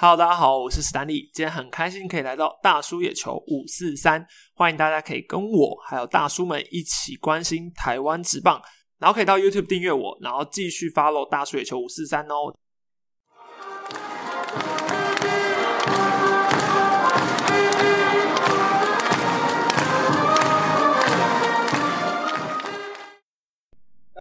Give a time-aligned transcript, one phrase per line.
[0.00, 4.24] Hello，大家好，我是史丹利，今天很开心可以来到大叔野球五四三，
[4.54, 8.62] 欢迎大家可以跟我还有大叔们一起关心台湾职棒，
[9.00, 12.54] 然后可以到 YouTube 订阅我，然后继续 follow 大叔野球五四三哦。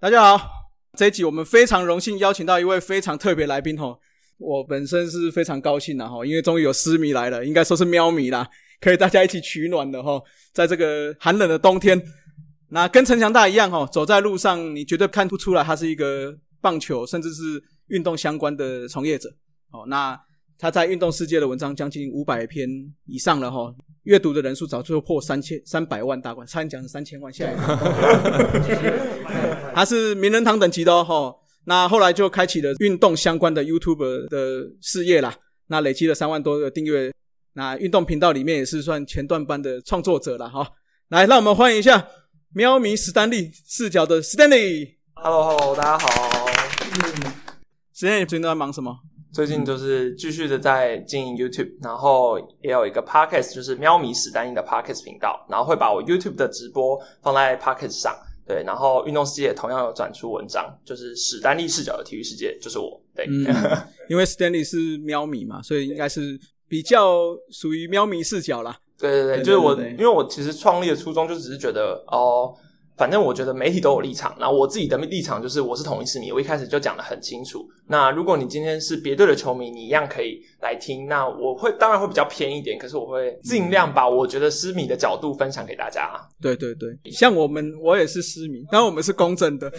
[0.02, 4.00] 大家好，这一集我们非常荣幸邀请到一位非常特别来宾吼，
[4.38, 8.48] 我本身是非常高兴的哈，因为终于有狮迷来了，应该说是喵迷啦，
[8.80, 10.22] 可以大家一起取暖的哈，
[10.54, 12.02] 在这个寒冷的冬天，
[12.70, 19.30] 那跟陈强大一样哈，走在路上你绝对看不出来他是一个棒球甚至是运动相关的从业者
[19.72, 20.20] 哦，那
[20.60, 22.70] 他在运动世界的文章将近五百篇
[23.06, 23.74] 以上了哈。
[24.04, 27.54] 阅读的人数早就破三千三百万大关，差点讲三千万，现在
[29.76, 31.36] 他是名人堂等级的哦。
[31.70, 35.36] 那后来就开启了运动相关的 YouTube 的事业啦。
[35.68, 37.12] 那累积了三万多个订阅。
[37.52, 40.66] 那运动频道里面也是算前段班的创作者了哈。
[41.10, 42.08] 来，让我们欢迎一下
[42.54, 44.96] 喵迷史丹利视角的 Stanley。
[45.16, 46.48] Hello，Hello，大家好。
[47.94, 48.96] 史丹利最近都在忙什么？
[49.34, 58.16] 最近就是继续的在经营 YouTube，然后也有一个 Podcast，就是喵咪史丹利的 Podcast 频道，然后会把我 YouTube 的直播放在 Podcast 上，
[58.48, 63.26] 对，然后运动世界同样有转出文章，就是史丹利视角的体育世界，就是我，对，
[64.10, 68.80] 因为 Stanley 是喵迷嘛，所以应该是比较属于喵迷视角啦。
[68.98, 72.56] 对对对，就是我，因为我其实创立的初衷就只是觉得哦。
[72.98, 77.64] 反正我觉得媒体都有立场，那我自己的立场就是我是统一市民，我一开始就讲的很清楚。
[77.88, 81.06] 那如果你今天是别队的球迷，你一样可以来听。
[81.08, 86.10] 那我会当然会比较偏一点，可是我会尽量把我觉得失迷的角度分享给大家。
[86.42, 89.72] 对对对，像我们我也是失迷，但我们是公正的，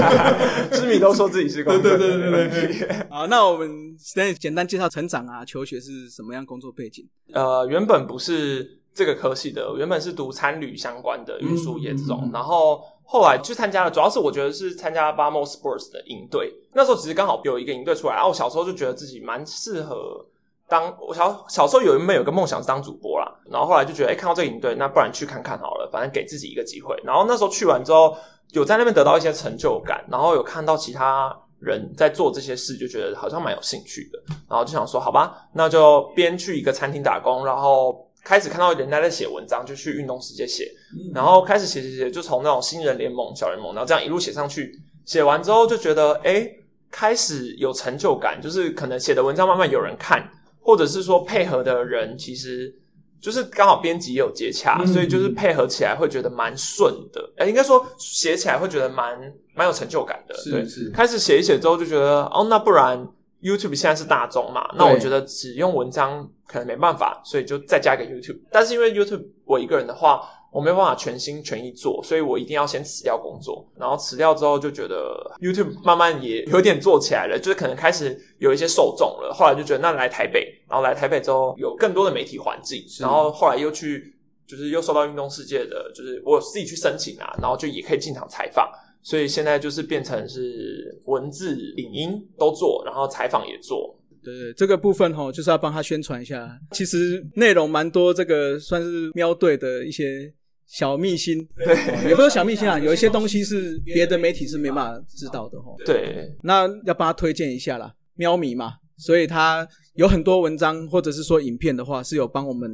[0.72, 1.82] 失迷都说自己是公正。
[1.82, 2.96] 对对对对对。
[3.10, 3.68] 好，那我们
[3.98, 7.06] 先简单介绍成长啊，求学是什么样工作背景？
[7.34, 8.75] 呃，原本不是。
[8.96, 16.50] 这个科系的原本是读参旅相关的运输业这种，然后后来去参加了，主要是我觉得是参加 Bamo Sports 的营队。
[16.72, 20.24] 那时候其实刚好有一个营队出来，然后我小时候就觉得自己蛮适合
[20.66, 20.96] 当。
[20.98, 26.98] 我小小时候有一门有个梦想是当主播啦，然后后来就觉得，哎，看到这个营队，那不然去看看好了，反正给自己一个机会。
[27.04, 28.16] 然后那时候去完之后，
[28.52, 34.18] 有在那边得到一些成就感，然后有看到其他人在做这些事，就觉得好像蛮有兴趣的，
[34.48, 38.04] 然后就想说，好吧，那就边去一个餐厅打工，然后。
[38.26, 40.68] 开始看到人家在写文章，就去运动世界写，
[41.14, 44.76] 然后开始写写写，就从那种新人联盟、小联盟，然后这样一路写上去。
[45.04, 46.44] 写完之后就觉得，哎，
[46.90, 50.28] 开始有成就感，就是可能写的文章慢慢有人看，
[50.60, 52.74] 或者是说配合的人，其实
[53.20, 57.32] 就是刚好编辑也有接洽，所以就是配合起来会觉得蛮顺的。
[57.36, 59.16] 哎，应该说写起来会觉得蛮
[59.54, 60.34] 蛮有成就感的。
[60.50, 63.08] 对，是开始写一写之后就觉得，哦，那不然。
[63.42, 64.68] YouTube 现在是大众嘛？
[64.76, 68.40] 那我觉得只用文章可能没办法，所以就再加一个 YouTube。
[68.50, 73.68] 但是因为 YouTube 我一个人的话，我没办法全心全意做，所以我一定要先辞掉工作。
[73.76, 79.34] 然后辞掉之后，就觉得 YouTube 慢慢也有点做起来了，就是可能开始有一些受众了。
[79.34, 88.70] 后来就觉得那来台北，然后来台北之后有更多的媒体环境，然后后来又去就是又受到运动世界的，就是我自己去申请啊，然后就也可以进场采访。
[89.06, 93.96] 所以现在就是变成是文字、影音都做，然后采访也做。
[94.20, 96.58] 对对，这个部分哈，就是要帮他宣传一下。
[96.72, 100.34] 其实内容蛮多，这个算是喵队的一些
[100.66, 101.38] 小秘辛。
[101.54, 105.72] 对，也不是小秘辛啊，有一些东西是别的媒体是没办法知道的哈。
[105.84, 109.64] 对，那要帮他推荐一下啦，喵迷嘛，所以他
[109.94, 112.68] 有很多文章或者是说影片的话，是有帮我们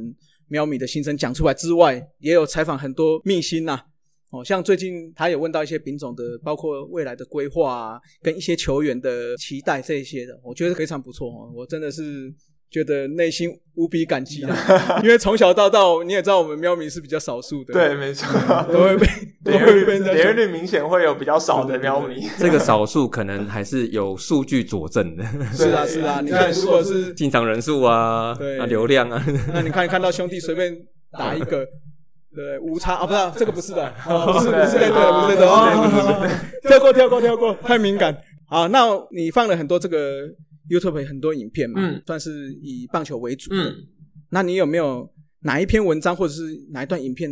[0.47, 3.79] 喵迷的心声讲出来之外，也有采访很多秘辛呐。
[4.33, 11.51] 哦，像最近他有问到一些品种的，包括未来的规划啊，跟一些球员的期待这一些的，我觉得非常不错哦。
[11.55, 12.33] 我真的是
[12.71, 14.49] 觉得内心无比感激的，
[15.03, 18.27] 因为从小到大，你也知道我们喵迷是比较少数的，对，没错，
[18.73, 19.05] 都会被
[19.45, 25.23] 点阅率点阅率明显会有比较少的喵迷， 这个少数可能还是有数据佐证的。
[25.53, 29.23] 是啊，是啊，你看，如果是进场人数啊，对，流量啊，
[29.53, 30.75] 那你看看到兄弟随便
[31.11, 31.63] 打一个。
[32.35, 36.27] 对，无差啊，不是这个不是的，不是不是对的，不是的哦，
[36.67, 38.15] 跳过跳过跳过，太敏感。
[38.47, 40.27] 好，那你放了很多这个
[40.69, 43.73] YouTube 很多影片嘛，嗯，算是以棒球为主，嗯，
[44.29, 45.09] 那你有没有
[45.41, 46.41] 哪一篇文章或者是
[46.71, 47.29] 哪一段影片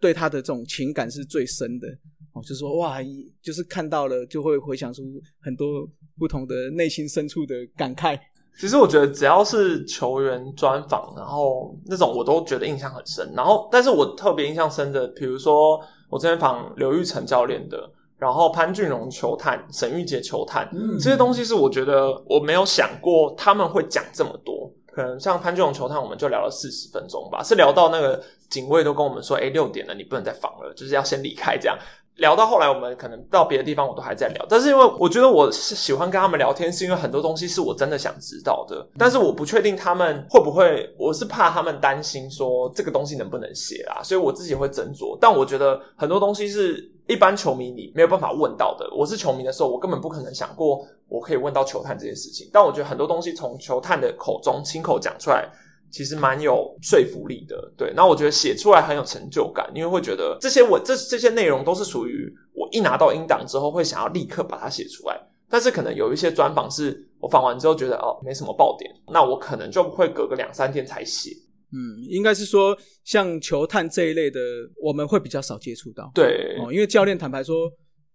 [0.00, 1.88] 对他的这种情感是最深的？
[2.32, 2.98] 哦，就是说哇，
[3.42, 5.02] 就是看到了就会回想出
[5.40, 5.88] 很多
[6.18, 8.18] 不同的内心深处的感慨。
[8.58, 13.32] 其实我觉得只要是球员专访，然后那种我都觉得印象很深。
[13.36, 20.70] 然后，但是我特别印象深的，比如说我之前访刘玉成教练的，然后潘俊荣球探、沈玉杰球探，
[21.00, 24.70] 这些东西是我觉得我没有想过他们会讲这么多。
[24.92, 31.76] 可能像潘俊荣球探，我们就聊了四十分钟吧，是聊到那个警卫都跟我们说，哎，六点了，你不能再访了，就是要先离开这样。
[32.16, 34.46] 聊到后来，我们可能到别的地方，我都还在聊。
[34.48, 38.86] 但是因为我觉得我是喜欢跟他们聊天，是因为很多东西是我真的想知道的。
[38.96, 45.18] 但是我不确定他们会不会，我是怕他们担心说这个东西能不能写啊，所以我自己会斟酌。
[45.20, 48.88] 但我觉得很多东西是一般球迷你没有办法问到的。
[48.96, 52.48] 我是球迷的时候，我根本不可能想过我可以问到球探这件事情。
[52.52, 55.48] 但我觉得很多东西从球探的口中亲口讲出来。
[55.94, 57.92] 其实蛮有说服力的，对。
[57.94, 65.16] 那我觉得写出来很有成就感，因为会觉得这些我这这些内容都是属于我一拿到音档之后会想要立刻把它写出来。
[65.48, 71.30] 但是可能有一些专访是我访完之后觉得哦没什么爆点，那我可能就会隔个两三天才写。
[71.70, 74.40] 嗯，应该是说像球探这一类的，
[74.82, 76.10] 我们会比较少接触到。
[76.12, 77.70] 对，哦，因为教练坦白说，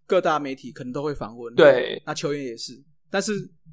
[0.06, 1.56] 各大媒体可能都会访问。
[1.56, 2.74] 对，那球员也是，
[3.10, 3.32] 但是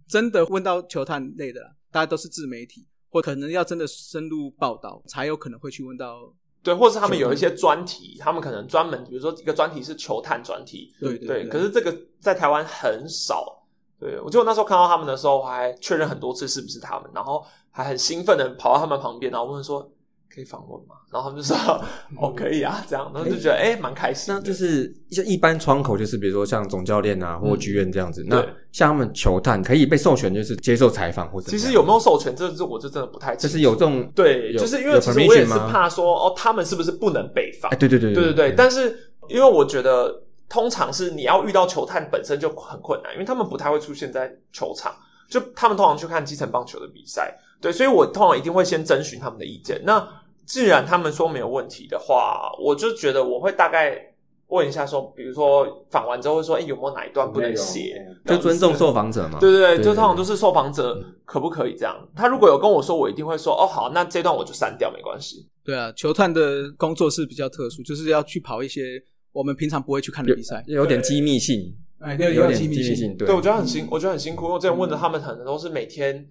[0.08, 1.60] 真的问到球探类的，
[1.90, 2.86] 大家都是自媒体。
[3.16, 6.30] 或可能要真的深入报道，才有可能会去问到
[6.62, 11.48] 对，或是他们有一些专题，他们可能专门，比如说一个专题是球探专题，对对。
[11.48, 13.64] 可是这个在台湾很少。
[13.98, 19.90] 对我记得我那时候看到他们的时候，我还确认很多次是不是他们，然后还很兴奋的跑到他们旁边，然后问说。
[20.36, 20.96] 可以访问吗？
[21.10, 21.56] 然后他们就说
[22.20, 24.34] ：“哦，可以啊。”这样，然后就觉得哎，蛮开心。
[24.34, 28.22] 那就是像一般窗口，就是比如说像总教练啊，或剧院这样子。
[28.28, 31.50] 那像他们球探可以被授权，就是接受采访或者。
[31.50, 33.34] 其实有没有授权，这这我就真的不太。
[33.34, 37.72] 就是有这种对，就是因为其实我也是怕说哦，他们是不是不能被访？
[37.72, 38.54] 哎，对对对对对对。
[38.54, 44.94] 但是因为我觉得，通常是你要遇到球探本身就很困难，因为他们不太会出现在球场，
[45.30, 47.34] 就他们通常去看基层棒球的比赛。
[47.58, 49.80] 对，所以我通常一定会先征询他们的意见。
[49.82, 50.06] 那
[50.46, 54.00] 既然他们说没有问题的话，我就觉得我会大概
[54.48, 58.00] 问一下，说，比如说访完之后会说，哎，有没有哪一段不能写？
[58.24, 59.40] 就尊重受访者嘛。
[59.40, 61.96] 对对对，就通常都是受访者可不可以这样？
[62.14, 65.48] 他如果有跟我说，我一定会说，哦，好，那这段我就删掉，没关系。
[65.64, 69.02] 对啊，球探的工作是比较特殊，就是要去跑一些
[69.32, 73.16] 我们平常不会去看的比赛，有点机密性，哎，有点机密性。
[73.16, 74.44] 对，我觉得很辛，我觉得很辛苦。
[74.44, 76.28] 因为我之前问的他们，可能都是每天。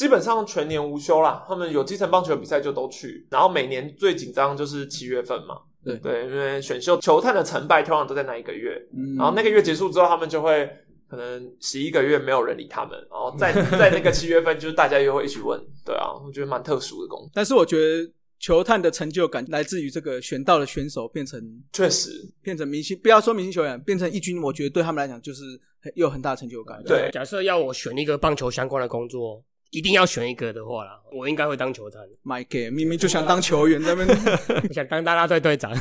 [0.00, 8.80] 基本上全年无休啦，他们有基层棒球比赛就都去，然后每年最紧张就是七月份嘛，对对，因为选秀球探的成败通常都在那一个月，
[9.18, 10.66] 然后那个月结束之后，他们就会
[11.06, 17.30] 可能十一个月没有人理他们，然后在 在那个七月份，就是大家又会一起问，对啊，我觉得蛮特殊的工作。
[17.34, 21.38] 但是我觉得球探的成就感来自于这个选到的选手变成
[21.74, 22.10] 确实
[22.40, 25.44] 变成明星，不要说明星球员，变成一军，我觉得对他们来讲就是
[25.82, 26.82] 很有很大成就感。
[26.84, 29.44] 对，假设要我选一个棒球相关的工作。
[29.70, 32.02] 一定要选一个的话啦，我应该会当球探。
[32.24, 34.06] My God，明明就想当球员，那边
[34.74, 35.72] 想当大拉队队长。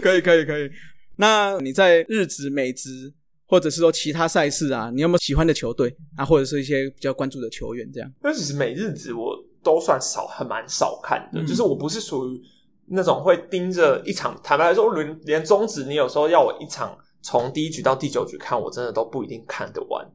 [0.00, 0.70] 可以，可以，可以。
[1.16, 3.12] 那你在日职、美职，
[3.46, 7.86] 或者是说其他赛事啊，你有没有喜欢的球队啊，或者是一些比较关注的球员？
[7.92, 8.10] 这样？
[8.24, 11.44] 因为其实美日职我都算少，很蛮少看的。
[11.44, 12.40] 就是我不是属于
[12.86, 14.38] 那种会盯着一场。
[14.42, 20.06] 坦白来说，连连中职，你有时候要我一场从第一局到第九局看，我真的都不一定看得完。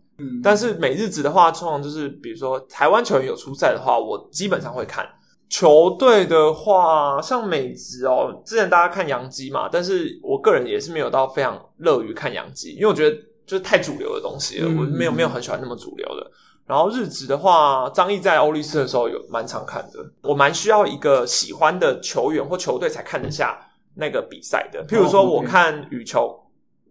[0.43, 5.07] 但是美日子的话，通常就是比如说台湾球员有出赛的话，我基本上会看。
[5.49, 13.15] 球队的话，像美职哦，之前大家看洋基嘛，但是我个人也是没有到非常乐于看洋基，因为我觉得
[13.45, 16.31] 就是太主流的东西了，我没有没有很喜欢那么主流的。
[16.65, 23.59] 然后日职的话，张毅在欧力士的时候有蛮常看的，我蛮需要一个喜欢的球员或球队才看得下
[23.95, 24.85] 那个比赛的。
[24.87, 26.40] 譬如说，我看羽球。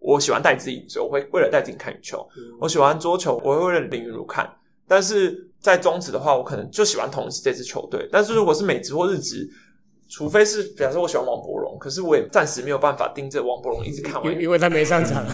[0.01, 2.27] 我喜欢戴资颖，所以我会为了戴资颖看羽球。
[2.59, 4.51] 我喜欢桌球，我会为了林云如看。
[4.87, 8.09] 但是在中职的话，我可能就喜欢同时这支球队。
[8.11, 9.47] 但是如果是美职或日职，
[10.09, 15.23] 除非是，比方说我喜欢王柏荣，可是我也暂时没有办法盯着王柏荣一直看完，因为他没上场。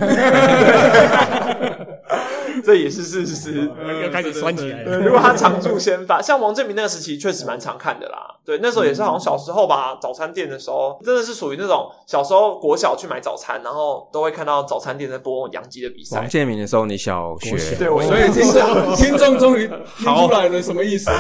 [2.64, 3.72] 这也是事实，
[4.04, 5.00] 又开始酸起来了。
[5.00, 8.37] 如果他常驻先发，像王正明那个时期，确实蛮常看的啦。
[8.48, 16.16] 对，那时候也是好像小时候吧，早餐店的时候，真的是属于那种小时候国小去买早餐，然后都会看到早餐店在播杨基的比赛。
[16.16, 21.12] 王建民的时候，你小学，对，我所以听众 听众终于听出来了什么意思？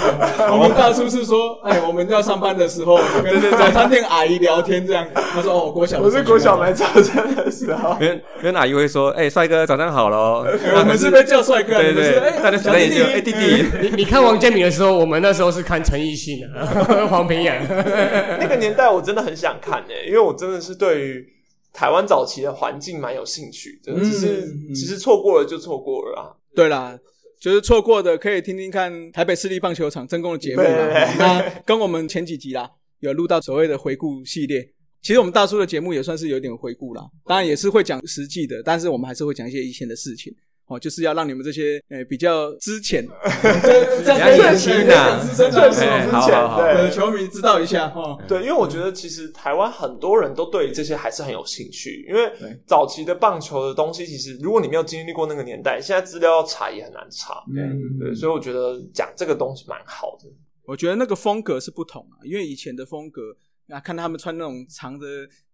[0.50, 5.06] 我们大叔是说，哎，我们要上班的时候跟早餐店阿姨聊天这样。
[5.14, 10.46] 他说，哦，国小，我是国小买早餐的时候，跟跟阿姨会说，哎，帅哥，早上好喽。
[10.80, 17.17] 我们是被叫帅哥，对对，大家小弟弟，哎弟弟，你你看王建民的时候，我们那时候是看陈奕迅的。
[17.18, 17.62] 黄平眼，
[18.40, 21.28] 那个年代我真的很想看诶，因为我真的是对于
[21.74, 23.94] 台湾早期的环境蛮有兴趣的。
[24.00, 26.34] 只是其实错过了就错过了啊。
[26.56, 26.98] 对啦，
[27.40, 32.70] 就是错过的可以听听看台北市立棒球场真功的节目那跟我们前几集啦
[33.00, 34.72] 有录到所谓的回顾系列。
[35.00, 40.36] 其实我们大叔的节目也算是有点回顾啦，当然也是会讲实际的，但是我们还是会讲一些以前的事情。
[40.68, 48.22] 哦，就是要让你们这些呃比较之前，比较 年轻啊资深确实的之前哎好好的球迷知道一下哦。
[48.28, 52.32] 对，因为我觉得其实台湾很多人都对这些还是很有兴趣，因为
[52.66, 57.44] 早期的棒球的东西，其实如果你没有经历过那个年代，现在资料要查也很难查。
[57.56, 60.30] 嗯，对，所以我觉得讲这个东西蛮好的。
[60.66, 63.22] 我觉得那个风格是不同啊，因为以前的风格
[63.70, 65.08] 啊，看他们穿那种长的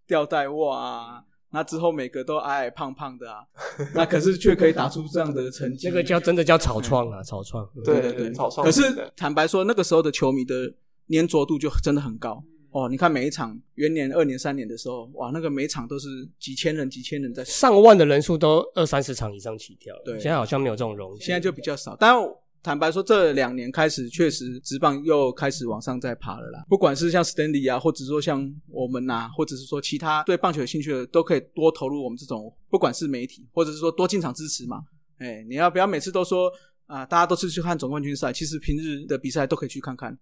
[0.07, 3.41] 吊带袜啊，那之后每个都矮矮胖胖的啊，
[3.93, 5.87] 那可是却可以打出这样的成绩。
[5.87, 7.63] 那个叫真的叫草创啊，草创。
[7.83, 8.81] 对对对草创可是
[9.15, 10.73] 坦白说，那个时候的球迷的
[11.09, 12.89] 粘着度就真的很高哦。
[12.89, 17.43] 你看每一场元年、二年、三年的时候，哇，那个每场都是几千人、几千人在。
[17.43, 21.27] 上万的人数都二三十场以上起跳，对现在好像没有这种荣幸。
[21.27, 21.95] 现在就比较少。
[21.99, 22.15] 但
[22.63, 26.63] 坦白说，这两年开始确实职棒又开始往上在爬了啦。
[26.69, 34.81] 不管是像 Stanley 啊，或者说像我们呐、或者是说其他对棒球有兴趣的，都可以多投入我们这种，不管是媒体，或者是说多进场支持嘛。
[35.17, 36.49] 哎，你要不要每次都说
[36.87, 38.31] 啊，大家都是去看总冠军赛？
[38.31, 40.17] 其实平日的比赛都可以去看看。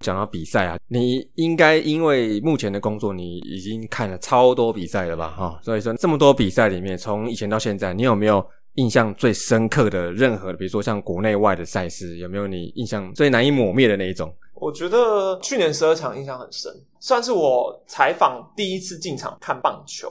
[0.00, 5.30] 讲到比赛啊，你应该因为目前的工作，你已经看了超多比赛了吧？
[5.30, 8.44] 哈、所以说这么多比赛里面，从以前到现在，你有没有
[8.76, 14.34] 印象最深刻的任何，比如说像国内外的赛事，有没有你印象最难以抹灭的那一种？
[14.54, 20.08] 我觉得去年十二场印象很深，算是我采访第一次进场看棒球。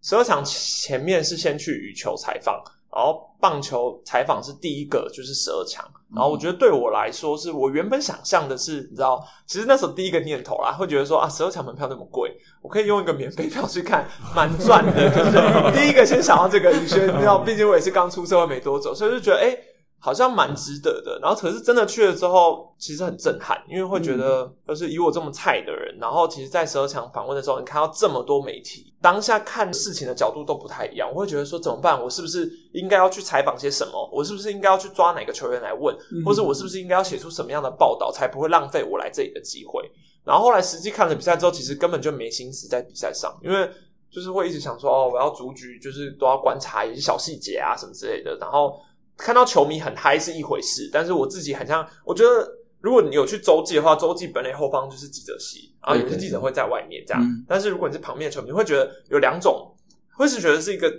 [0.00, 2.62] 十二场前面是先去羽球采访，
[2.94, 5.84] 然后棒球采访是第一个，就是十二强。
[6.14, 15.10] 然后我觉得对我来说，是我原本想象的是，你知道，其实那时候第一个念头啦，会觉得说啊，十二强门票那么贵，我可以用一个免费票去看，蛮赚的。
[15.10, 19.50] 就是第一个先想到这个，你知道，毕竟我也是刚出社会没多久，所以就觉得哎。
[19.50, 19.58] 诶
[20.04, 32.00] 好像蛮值得的，然后可是真的去了之后，其实很震撼，因为会觉得就是以我这么菜的人，然后其实，在十二强访问的时候，你看到这么多媒体，当下看事情的角度都不太一样，我会觉得说怎么办？
[32.00, 34.08] 我是不是应该要去采访些什么？
[34.12, 35.94] 我是不是应该要去抓哪个球员来问？
[36.24, 39.82] 或者我是不是应该要写出什么样的报道，才不会浪费我来这里的机会？
[40.24, 43.68] 然后后来实际看了比赛之后，其实根本就没心思在比赛上，因为
[44.08, 48.80] 就是会一直想说哦，我要逐局，就是都要观察一些小细节啊什么之类的，然后。
[49.14, 52.50] 看到球迷很嗨是一回事，但是我自己很像，我觉得
[52.82, 57.22] 如果你有去洲际的话，洲际本垒后方就是记者席，然后有些记者会在外面这样。
[57.22, 59.74] 嗯但是如果你是旁边的球迷，你会觉得有两种，
[60.16, 60.92] 会是觉得是一个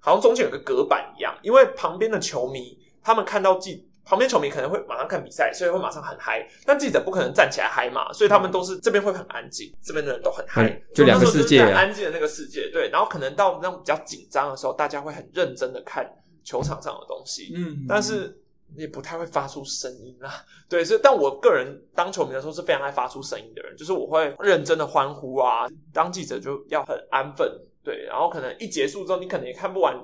[0.00, 3.84] 好像中间有个隔板一样，因为旁边的球迷他们看到记。
[4.08, 6.48] 旁边球迷可能会马上看比赛，所以会马上很嗨。
[6.64, 12.70] 但记者不可能站起来嗨嘛，所以他们都是这边会很安静，这边的人都很嗨嗯，就两个世界安静的那个世界。
[12.72, 16.10] 对，然后可能到那种比较紧张的时候，大家会很认真的看
[16.42, 17.52] 球场上的东西。
[17.54, 18.34] 嗯但是
[18.76, 20.44] 也不太会发出声音啦。
[20.68, 25.66] 对，所以但我个人当球迷的时候是非常爱发出声音的人，就是我会认真的欢呼啊。
[25.92, 27.50] 当记者就要很安分，
[27.82, 29.98] 对，然后可能一结束之后，你可能也看不完，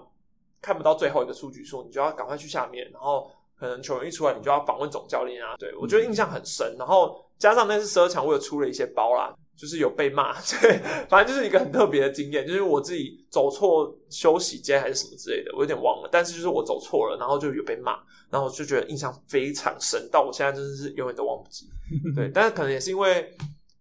[0.60, 5.56] 看不到最后一个出局数，你就要赶快去下面，然后可能球员一出来，你就要访问总教练啊。
[5.58, 9.34] 对我觉得印象很深，然后加上那次十二强，我有出了一些包啦。
[9.56, 17.92] 就是有被骂， 对，反正就是一个很特别的经验，就是我自己走错休息间还是什么之类的，我有点忘了，但是就是我走错了，然后就有被骂，
[18.30, 21.66] 然后我就觉得印象非常深，到我现在真的是永远都忘不记。
[22.16, 23.30] 对，但是可能也是因为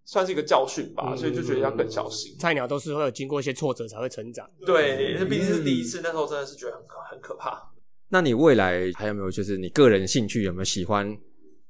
[0.06, 2.36] 算是一个教训吧，所以就觉得要更小心。
[2.38, 4.48] 菜鸟都是会有经过一些挫折才会成长。
[4.66, 7.72] 对，那毕竟是第一次，那时候真的是觉得很可很可怕。
[8.10, 11.18] 那你未来还有没有就是你个人兴趣有没有喜欢？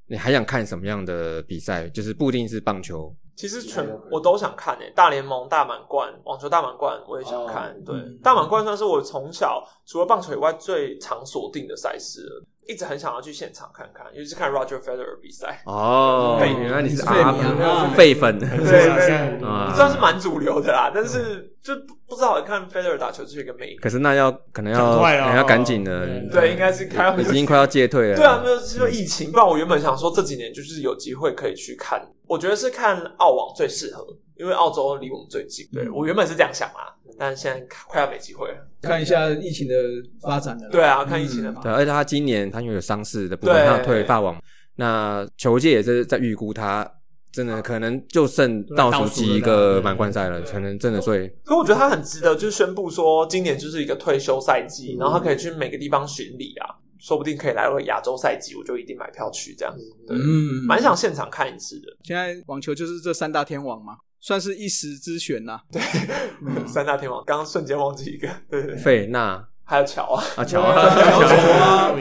[0.07, 1.88] 你还想看什么样的比赛？
[1.88, 7.75] 就是不一定是棒球，其实全我都想看诶、大联盟、大满贯、网球大满贯我也想看。
[7.83, 15.61] 对，嗯大满贯算是我从小除了棒球以外最常锁定的赛事了，一直很想要去现场看看，尤其是看 Roger Federer 比赛。
[15.65, 19.39] 哦，废原来你是废阿迷啊废粉，对对
[19.75, 23.77] 算是蛮主流的啦，但是就不不知道看 Federer 打球是一个魅力。
[23.77, 28.15] 可是那要可能要很快哦可能要赶紧的，对，应该是开已经快要 戒退了。
[28.15, 31.99] 对啊，没有是因为疫情，不然我原本想说这几年就是有机会可以去看，
[32.33, 34.03] 我觉得是看澳网最适合，
[34.35, 35.63] 因为澳洲离我们最近。
[35.71, 38.55] 对我原本是这样想啊，但现在快要没机会了。
[38.81, 39.75] 看一下疫情的
[40.19, 40.67] 发展了。
[40.71, 41.61] 对啊，看疫情的嗯嘛。
[41.61, 44.41] 对，而且他今年他因为有伤势的部分，他有退法网，
[44.77, 46.91] 那球界也是在预估他
[47.31, 56.73] 真的可能就剩倒数几个满贯赛了，可能真的所以可我觉得他很值得，就是宣布说今年就是一个退休赛季，然后他可以去每个地方巡礼啊，
[57.03, 59.75] 说不定可以来个亚洲赛季，我就一定买票去这样。
[60.07, 61.88] 对，嗯，蛮想现场看一次的。
[62.01, 65.60] 现在网球就是这三大天王嘛，算是一时之选呐。
[65.69, 65.81] 对
[66.65, 70.95] 三大天王，刚刚瞬间忘记一个，对对對，费纳还有乔啊，啊乔啊。
[70.95, 71.91] 乔啊，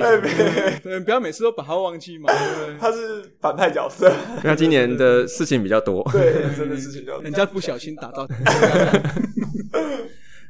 [0.84, 2.32] 对，不要每次都把他忘记嘛。
[2.78, 6.08] 他是反派角色，因为他今年的事情比较多。
[6.12, 7.22] 对，真的事情比较多。
[7.24, 8.24] 人家不小心打到。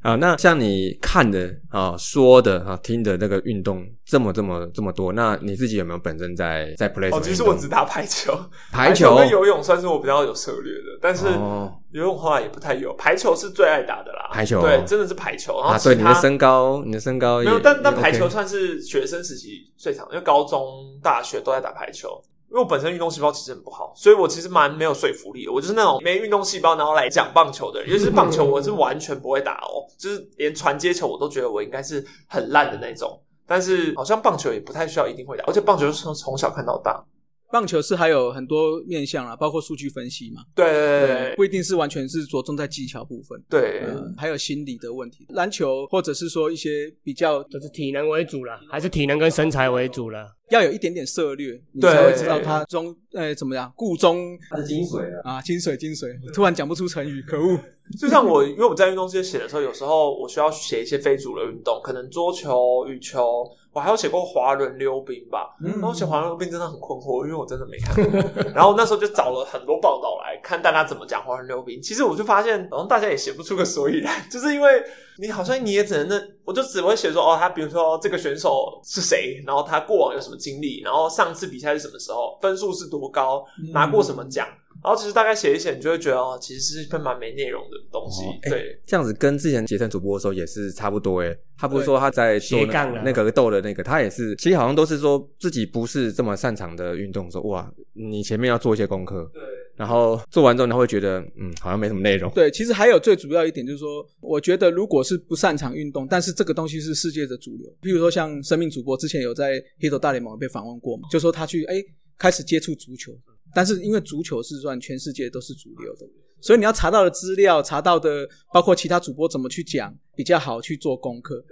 [0.02, 7.14] 啊，那像你看的啊、说的啊、听的那个运动这么这么这么多，那你自己有没有本身在在 play？
[7.16, 8.36] 哦，其实我只打排球，
[8.72, 14.30] 排球跟游泳算是我比较有策略的，但是哦游泳后来也不太有，排球是最爱打的啦。
[14.32, 15.54] 排球对，真的是排球。
[15.60, 20.60] 然后啊，对你的身高，你的身高也没有，但但排球算是学生时期最长，因为高中、
[21.00, 22.20] 大学都在打排球。
[22.52, 25.52] 因为我本身运动细胞其实很不好，所以我其实蛮没有说服力的。
[25.52, 27.90] 我就是那种没运动细胞，然后来讲棒球的人。
[27.90, 33.18] 尤其是棒球，我是完全不会打哦，就是连传接球我都觉得我应该是很烂的那种。
[33.46, 37.02] 但是好像棒球也不太需要一定会打，而且棒球是从从小看到大。
[37.50, 45.26] 棒球是还有很多面向啦，包括数据分析嘛，对对对不一定是完全是着重在技巧部分，对，嗯，还有心理的问题。
[45.28, 50.26] 篮球或者是说一些比较就是体能为主啦，还是体能跟身材为主啦？
[50.52, 55.36] 要有一点点涉略，你才会知道它中呃怎么样故中它的精髓啊。
[55.36, 56.12] 啊精髓精髓。
[56.32, 57.58] 突然讲不出成语，可恶！
[57.98, 65.56] 就像我，因为我在运动世界写的时候，有时候我需要写一些非主流运动，可能桌球、羽球，我还有写过滑轮溜冰吧。
[65.64, 68.20] 嗯然后写滑轮溜冰真的很困惑，因为我真的没看过。
[68.54, 71.82] 然后那时候就找了很多报道来看大家怎么讲滑轮溜冰。
[71.82, 74.82] 其实我就发现，好像大家也写不出个所以然，就是因为
[75.18, 84.46] 你好像你也只能那，我就只会写说哦，他比如说这个选手是谁，然后他过往有什么经历，然后上次比赛是什么时候，分数是多高，拿过什么奖。
[84.82, 88.24] 然后其实大概写一写，你就会觉得哦，其实是一份蛮没内容的东西。
[88.50, 91.38] 对，这样子跟之前杰森主播的时候也是差不多诶。
[91.56, 99.40] 他不是说他在做斜杠啊那那个斗的那个，他也是，其实好像都是说自己不是这么擅长的运动，说哇，你前面要做一些功课，对，
[99.76, 102.30] 然后做完之后他会觉得嗯，好像没什么内容。
[102.32, 111.82] 对，其实还有最主要一点就是说，我觉得如果是不擅长运动，但是这个东西是世界的主流，比如说像生命主播之前有在 Hito 大联盟被访问过嘛，就说他去哎
[112.18, 113.12] 开始接触足球，
[113.54, 116.06] 但是因为足球是算全世界都是主流的，
[116.40, 121.44] 所以你要查到的资料、查到的包括其他主播怎么去讲比较好去做功课。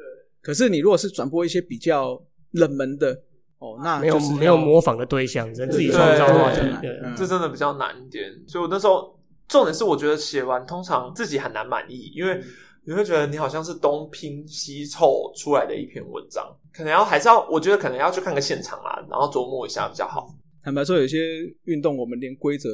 [0.42, 2.20] 可是你如果是转播一些比较
[2.52, 3.20] 冷门的
[3.60, 6.90] 哦，那没有就是没有要模仿的对象，只能自己对创造话题对。
[6.90, 8.30] 对嗯这真的比较难一点。
[8.46, 9.16] 所以我那时候
[9.48, 12.42] 重点是，我觉得写完通常自己很难满意，因为
[12.84, 20.34] 你会觉得你好像是东拼西凑出来的一篇文章，可能要还是要，我觉得可能要去看个现场啦，然后琢磨一下比较好。
[20.64, 21.18] 坦白说，有些
[21.64, 22.68] 运动我们连规则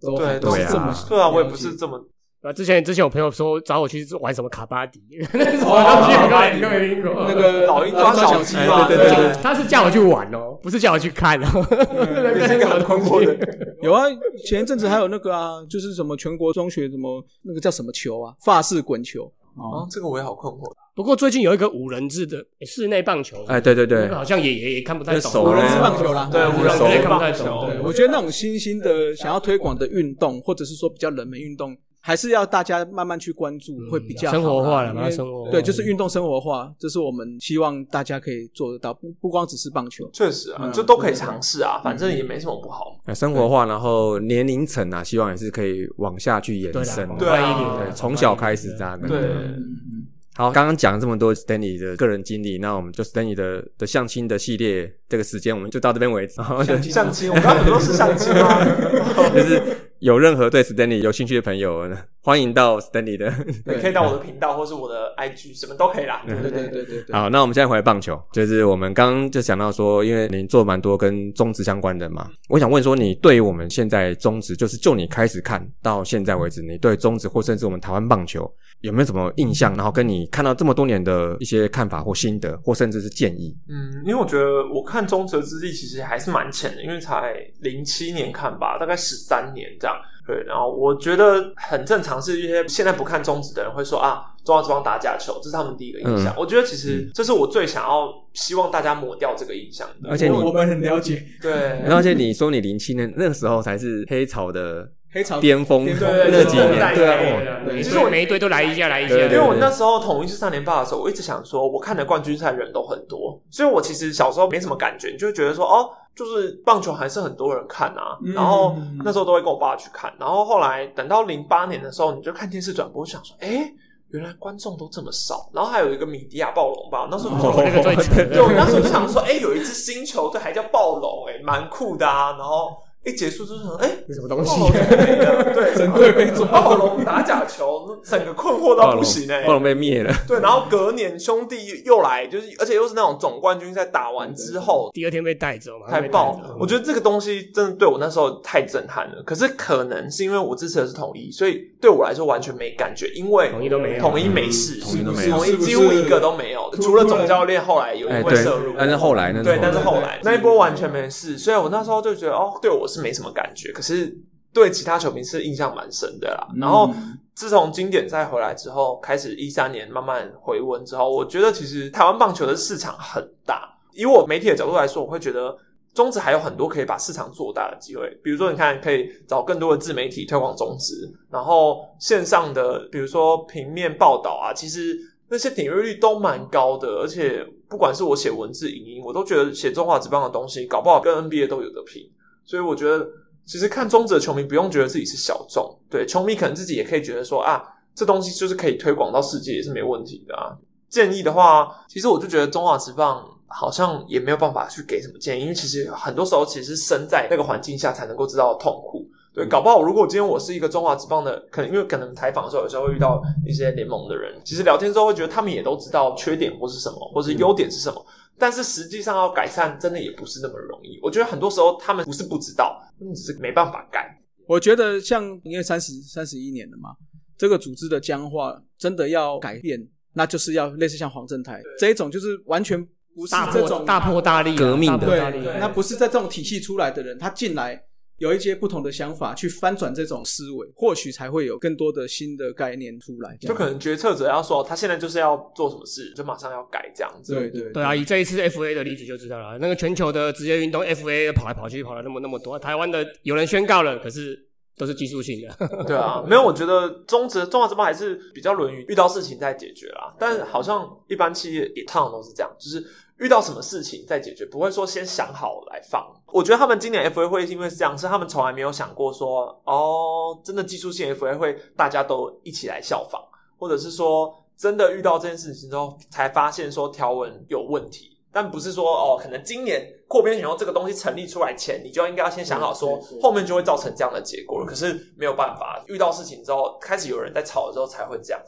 [0.00, 2.04] 都对，都是这么啊对啊，我也不是这么
[2.46, 5.00] 啊，之前之前有朋友说找我去玩什么卡巴迪，
[5.34, 6.16] 那是什么东西？
[6.16, 7.26] 我根本没听过。
[7.28, 11.66] 那个老鹰抓小鸡嘛，哎对对对对他是叫我去玩哦，不是叫我去看哦。
[12.38, 13.36] 也是一个很困惑的。
[13.82, 14.04] 有啊，
[14.46, 19.24] 前一阵子还有那个啊，就是什么全国中学什么那个叫什么球啊，法式滚球
[19.56, 20.72] 哦哦，，这个我也好困惑。
[20.94, 25.44] 不过最近有一个五人制的室内棒球，哎，对对对，好像也也也看不太懂。
[25.44, 31.76] 五人制棒球啦，对，五五人制人制看不太棒懂对，球，我觉得那种新兴的想要推广的运动，或者是说比较冷门运动，
[32.06, 40.08] 还是要大家慢慢去关注，会比较好生活化了因为把它生活化对，就是运动生活化，这是我们希望大家可以做得到，不不光只是棒球。
[40.12, 42.96] 确实啊，嗯就都可以尝试啊，反正也没什么不好。
[43.06, 49.08] 呃生活化，然后年龄层啊，希望也是可以往下去延伸啦，对从小开始这样的。
[49.08, 56.34] 对嗯好，刚刚讲了这么多 Stanley 的个人经历，那我们就 Stanley 的的相亲的系列，这个时间我们就到这边为止。
[56.36, 58.62] 然后就相亲，我们刚刚很多是相亲吗？
[59.34, 59.62] 就是
[60.00, 61.88] 有任何对 Stanley 有兴趣的朋友，
[62.26, 63.32] 欢迎到 Stanley 的。
[63.64, 66.24] 你 可以到我的频道或是我的 IG，什么都可以啦。
[66.26, 67.14] 对对对对对。
[67.14, 79.72] 好，那我们现在回来棒球，就是我们刚刚就想到说，因为您做蛮多跟中职相关的嘛，我想问说，你对于我们现在中职，就是就你开始看到现在为止，你对中职或甚至我们台湾棒球有没有什么印象？
[79.76, 83.56] 然后跟你看到这么多年的一些看法或心得，或甚至是建议？
[83.68, 89.96] 嗯，因为我觉得我看中哲之力其实还是蛮浅的，因为才零七年看吧，大概十三年这样。
[90.26, 96.34] 对，然后我觉得很正常，是一些现在不看中职的人会说啊，中华之邦打假球，这是他们第一个印象。
[96.36, 100.10] 我觉得其实这是我最想要希望大家抹掉这个印象的。
[100.10, 101.52] 而且你我们很了解 对，
[101.84, 118.18] 然后而且你说你零七年那个时候才是黑潮的黑潮巅峰，巅峰那几年，对对啊，对对其实我每一队都来一下来一下，对对因为我那时候统一是三连霸的时候，我一直想说，我看的冠军赛人都很多，所以我其实小时候没什么感觉，你就会觉得说，哦，就是棒球还是很多人看啊。
[118.24, 118.74] 嗯然后
[119.04, 123.70] 那时候都会跟我爸去看，然后后来等到零八年的时候，你就看电视转播，就想说，哎，
[124.08, 125.50] 原来观众都这么少。
[125.52, 127.94] 然后还有一个米迪亚暴龙吧，那时候哦那个最
[128.26, 132.32] 对，我那时候就想说，哎、有一支新球队还叫暴龙，哎，蛮酷的啊。
[132.38, 132.76] 然后
[133.06, 134.60] 一结束就是哎，什么东西？
[134.60, 136.46] 没了， 对，整队被抓。
[136.66, 146.32] 暴龙打假球，整个困惑到不行哎、暴龙被灭了，对，然后隔年兄弟又来，就是而且又是那种总冠军赛打完之后第二天被带走嘛，才被带爆。
[146.42, 146.56] 走。
[146.58, 149.22] 我觉得这个东西真的对我那时候太震撼了。
[149.24, 154.00] 可是可能是因为我支持的是统一，所以对我来说完全没感觉，因为统一都没有。
[154.00, 155.36] 统一没事，统一都没有。
[155.36, 158.32] 统一几乎一个都没有，除了总教练后来有哎对。
[158.32, 164.16] 因为摄入，，但是后来呢对，但是后来那一波完全没事，所以我那时候就觉得哦，对我是没什么感觉，可是
[164.52, 166.48] 对其他球迷是印象蛮深的啦。
[166.56, 166.90] 然后
[167.34, 173.76] 自从经典赛回来之后，开始一三年慢慢回温之后，我觉得其实台湾棒球的市场很大。
[173.92, 175.56] 以我媒体的角度来说，我会觉得
[175.94, 178.08] 中职还有很多可以把市场做大的机会。
[178.22, 184.94] 比如说，你看可以找更多的自媒体推广中职，然后线上的比如说平面报道啊，其实
[185.28, 192.02] 那些点阅率都蛮高的，而且不管是我写文字、影音，我都觉得写中华职棒的东西，搞不好跟 NBA 都有得拼。
[192.46, 193.06] 所以我觉得，
[193.44, 197.62] 其实看中职的球迷不用觉得自己是小众，对球迷可能自己也可以觉得说啊，
[197.94, 200.56] 这东西就是可以推广到世界也是没问题的啊。
[200.88, 209.04] 建议的话，其实我就觉得中华职棒好像也没有办法去给什么建议，因为其实很多时候其实身在那个环境下才能够知道痛苦。
[209.34, 218.02] 对，搞不好如果今天我是一个中华职棒的，可能因为可能采访的时候有时候会遇到一些联盟的人，其实聊天之后会觉得他们也都知道缺点或是什么，或是优点是什么，
[218.38, 220.98] 但是实际上要改善真的也不是那么容易。
[221.02, 224.16] 我觉得很多时候他们不是不知道，他们只是没办法改。
[224.46, 226.90] 我觉得像因为三十三十一年了嘛，
[227.36, 232.80] 这个组织的僵化真的要改变，那就是要类似像黄正台这一种，就是完全
[233.14, 237.82] 不是这种大破大立啊，革命的对那不是在这种体系出来的人，他进来
[238.18, 243.36] 有一些不同的想法，去翻转这种思维，或许才会有更多的新的概念出来。
[243.40, 247.34] 就可能决策者要说他现在就是要做什么事，就马上要改这样子。
[247.34, 249.58] 对对对啊，以这一次 FA 的例子就知道了。
[249.58, 254.38] 那个全球的职业运动 FA 跑来跑去，跑了那么那么多，台湾的有人宣告了，可是
[254.78, 255.68] 都是技术性的。
[255.84, 260.14] 对啊，没有，我觉得中职中华职棒还是比较轮于遇到事情再解决啦。
[260.18, 262.82] 但好像一般企业也通常都是这样，就是
[263.18, 266.06] 遇到什么事情再解决，不会说先想好来放。
[266.26, 273.22] 我觉得他们今年 FA 会因为是这样，是他们从来没有想过说，哦，真的技术性 FA 会大家都一起来效仿，
[273.58, 278.12] 或者是说真的遇到这件事情之后才发现说条文有问题。
[278.32, 284.66] 但不是说哦，可能今年扩编选秀这个东西成立出来前，你就应该要先想好说后面就会造成这样的结果了。
[284.66, 288.42] 可是没有办法，遇到事情之后，开始有人在吵的时候才会这样。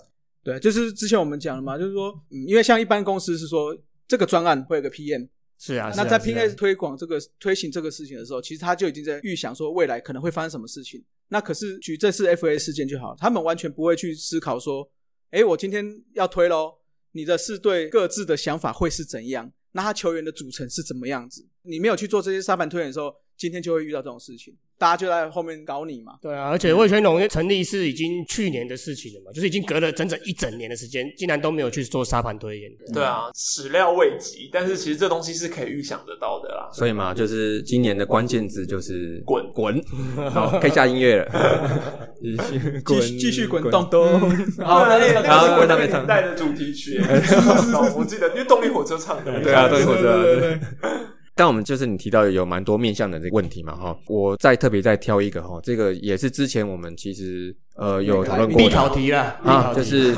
[0.44, 3.74] 对，就是之前我们讲了嘛，就是说，嗯，因为像一般公司是说
[4.09, 11.05] 这个专案会有个 PM，是啊，那在 PM 啊推广这个推行这个事情的时候，其实他就已经在预想说未来可能会发生什么事情。
[11.29, 14.90] 那可是举这次 FA 事件就好，他们完全不会去思考说，
[15.31, 16.73] 哎，我今天要推喽，
[17.12, 19.53] 你的四队各自的想法会是怎样？
[19.73, 21.47] 那他球员的组成是怎么样子？
[21.62, 26.12] 你没有去做这些沙盘推演的时候，今天就会遇到这种事情，大家就在后面搞你嘛。
[26.22, 32.70] 对啊，而且魏全龙成立是已经去年的事情了嘛，就是已经隔了整整一整年的时间，竟然都没有去做沙盘推演。
[32.94, 36.68] 对啊，始料未及，但是其实这东西是可以预想得到的啦。
[36.72, 39.82] 所以嘛，就是今年的关键字就是滚滚，
[40.30, 41.28] 好，可以下音乐了，
[42.22, 44.06] 继续继续继续滚动都
[44.62, 47.00] 好，那那然后那是我那边唱年代的主题曲，
[47.96, 49.42] 我记得，因为动力火车唱的。
[49.42, 50.60] 对啊，动力火车啊，对对对。
[51.38, 60.11] 但我们就是你提到有蛮多面向的这个问题嘛，哈，我再特别再挑一个哈，这个也是之前我们其实呃有讨论过的必考题啦，必啊，就是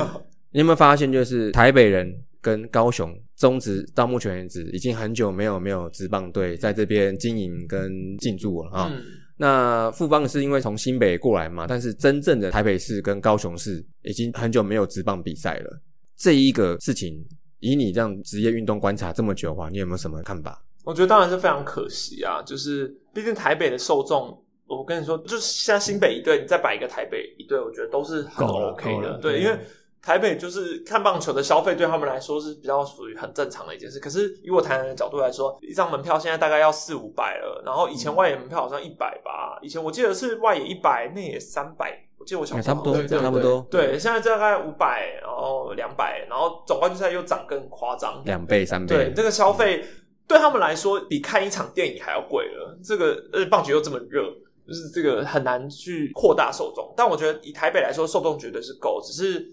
[0.49, 8.89] 你有没有发现，就是台北人跟高雄中职到目前为止已经很久没有没有职棒队在这边经营跟进驻了啊。
[8.91, 9.03] 嗯，
[9.37, 15.81] 那富邦是因为从新北过来嘛，但是真正的台北市跟高雄市已经很久没有职棒比赛了。
[16.17, 17.23] 这一个事情，
[17.59, 20.59] 以你这样职业运动观察这么久的话，你有没有什么看法？
[20.83, 29.17] 我觉得当然是非常可惜啊，就是毕竟台北的受众，我跟你说，就是现在新北一队，你再摆一个台北一队，我觉得都是很 OK 的。
[29.19, 29.57] 对，因为
[30.01, 33.99] 台北就是看棒球的消费对他们来说是比较属于很正常的一件事。
[33.99, 48.95] 可是以我台南的角度来说，一张门票现在大概要四五百了，然后以前外野门票好像一百吧，以前我记得是外野一百，内野三百，我记得我小时候差不多，差不多，对，现在大概五百，然后两百，然后总冠军赛又涨更夸张，两倍三倍。
[48.95, 49.85] 对，这个消费
[50.31, 52.77] 对他们来说比看一场电影还要贵了。
[52.83, 54.23] 这个呃，棒球又这么热，
[54.67, 56.93] 就是这个很难去扩大受众。
[56.95, 59.01] 但我觉得以台北来说，受众绝对是够。
[59.03, 59.45] 只是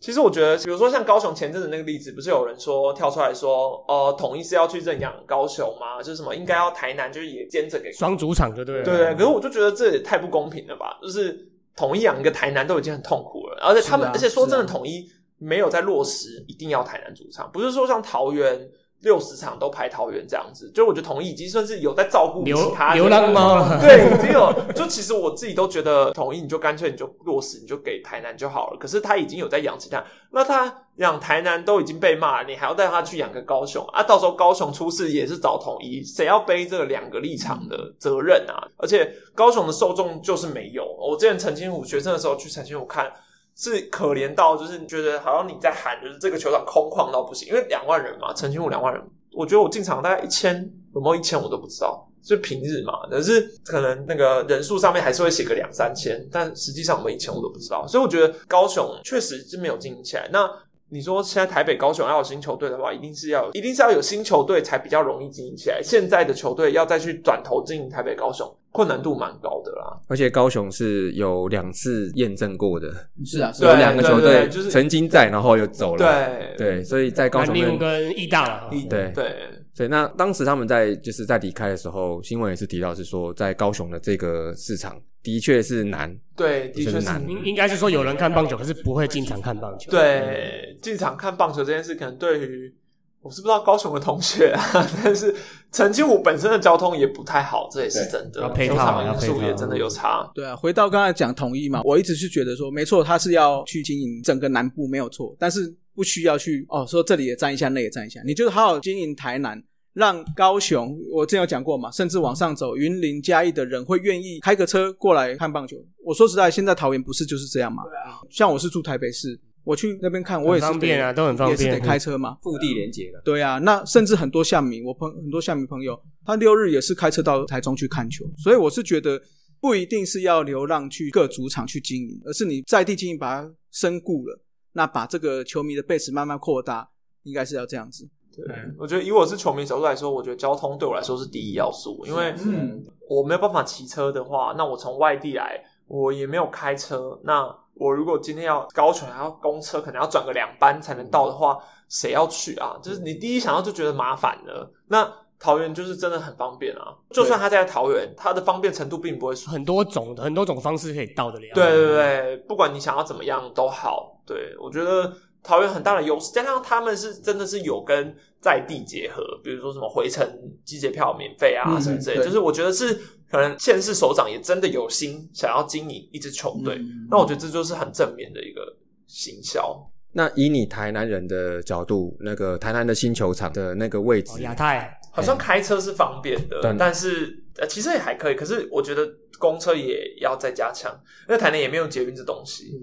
[0.00, 6.02] 其实我觉得，比如说像高雄前阵子那个例子，不是有人说跳出来说，呃，统一是要去认养高雄吗？
[6.02, 8.84] 就是什么应该要台南就是也兼着给双主场就对了。
[8.84, 10.98] 对对，可是我就觉得这也太不公平了吧！
[11.00, 18.68] 就是统一养一个台南都已经很痛苦了，而且他们，啊而且说真的，统一没有在落实一定要台南主场，不是说像桃园
[19.02, 24.52] 六十场都排桃园这样子，就我觉得统一已经算是有在照顾流其他流浪猫了 对，已经有。
[24.74, 28.76] 就其实我自己都觉得统一你就干脆你就落实，你就给台南就好了。
[28.78, 34.02] 可是他已经有在养其他，那他养台南都已经被骂，你还要带他去养个高雄啊？
[34.02, 38.62] 到时候高雄出事也是找统一，谁要背这两个立场的责任啊？
[38.76, 40.84] 而且高雄的受众就是没有。
[40.98, 43.12] 我之前陈清湖学生的时候去陈清湖看。
[43.56, 50.56] 是可怜到，就是觉得好像你在喊，就是这个球场空旷到不行，因为两万人嘛，陈清武两万人，我觉得我进场大概一千，
[50.94, 60.28] 有没有一千我都不知道，就平日嘛，可是可能那个人数上面还是会写个两三千，但实际上我们一千我都不知道，所以我觉得高雄确实是没有经营起来。
[60.32, 60.50] 那
[60.88, 65.80] 你说现在台北、高雄要有新球队的话，一定是要一定是要有新球队才比较容易经营起来。
[65.82, 70.00] 现在的球队要再去转头经营台北、高雄，困难度蛮高的啦。
[70.08, 72.90] 而且高雄是有两次验证过的，
[73.24, 73.70] 是啊，是啊。
[73.70, 75.98] 有两个球队就是曾经在，然后又走了。
[75.98, 76.56] 对。
[76.56, 79.12] 对，所以在高雄跟义大了，对。
[79.14, 79.34] 对，
[79.76, 87.22] 对，那当时他们在就是在离开的时候，新闻也是提到是说，在高雄的这个市场的确是难，对，的确是就是难。
[87.28, 89.90] 应应该是说有人看棒球，可是不会经常看棒球。
[89.90, 92.74] 对，进场看棒球这件事，可能对于
[93.22, 94.60] 我是不知道高雄的同学啊，
[95.02, 95.34] 但是
[95.70, 98.42] 陈清武本身的交通也不太好，这也是真的。
[98.42, 100.28] 要配套球场因素也真的有差。
[100.34, 109.62] 对啊，回到刚才讲统一嘛，我一直是觉得说，没错，他是要去经营整个南部没有错，但是不需要去哦，说这里也占一下，那也占一下，你就是好好经营台南。
[109.94, 115.76] 让高雄，我之前有讲过嘛，甚至往上走，云林、嘉义的人会愿意开个车过来看棒球。
[116.02, 117.82] 我说实在，现在桃园不是就是这样嘛？
[117.84, 122.36] 对啊像我是住台北市，我去那边看，我也是方便得啊都很方便也是得开车嘛。
[122.42, 123.20] 腹地连接的。
[123.24, 129.20] 对啊，那甚至很多象迷，我朋很多象迷朋友，他六日也是开车到台中去看球，所以我是觉得
[129.60, 134.40] 不一定是要流浪去各主场去经营，而是你在地经营把它深固了，
[134.72, 136.88] 那把这个球迷的 base 慢慢扩大，
[137.22, 138.08] 应该是要这样子。
[138.34, 138.44] 对，
[138.78, 151.58] 我觉得以我是球迷角度来说，我觉得交通对我来说是第一要素，因为嗯我没有办法骑车的话，那我从外地来，我也没有开车，那我如果今天要高雄还要公车，可能要转个两班才能到的话，
[151.88, 152.76] 谁要去啊？
[152.82, 154.70] 就是你第一想到就觉得麻烦了。
[154.88, 159.50] 那桃园就是真的很方便啊，就算他在桃园，它的方便程度并不会输。
[159.50, 161.46] 很多种很多种方式可以到得了。
[161.54, 164.20] 对对对，不管你想要怎么样都好。
[164.24, 170.24] 对我觉得桃园很大的优势，加上他们是真的是有跟在地结合，比如说什么回程
[170.64, 172.96] 机节票免费啊嗯什么之类，就是我觉得是
[173.32, 178.60] 可能现市首长也真的有心想要经营一支球队，嗯那我觉得这就是很正面的一个
[179.06, 179.74] 行销。
[180.12, 190.92] 那以你台南人的角度，那个台南的新球场的那个位置哦，亚太好像开车是方便的，对但是呃其实也还可以，可是我觉得公车也要再加强，
[191.26, 192.78] 因为台南也没有捷运这东西。